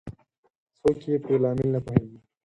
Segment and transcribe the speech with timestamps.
[0.79, 2.17] څوک یې په لامل نه پوهیږي